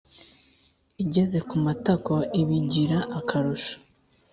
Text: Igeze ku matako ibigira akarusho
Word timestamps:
Igeze 1.03 1.37
ku 1.49 1.55
matako 1.65 2.15
ibigira 2.41 2.99
akarusho 3.19 3.73